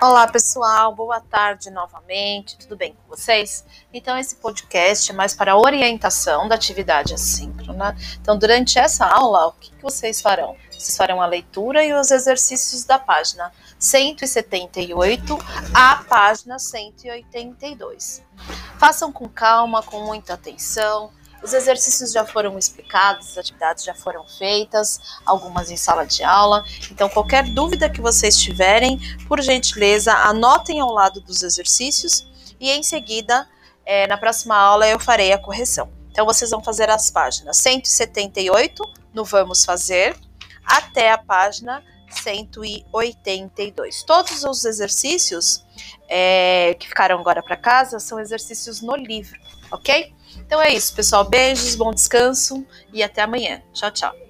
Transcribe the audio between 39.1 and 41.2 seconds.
no Vamos Fazer até a